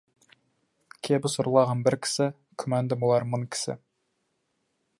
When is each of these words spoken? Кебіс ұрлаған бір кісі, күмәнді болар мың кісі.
Кебіс 1.07 1.35
ұрлаған 1.43 1.83
бір 1.87 1.97
кісі, 2.05 2.27
күмәнді 2.63 2.99
болар 3.05 3.27
мың 3.35 3.45
кісі. 3.57 3.77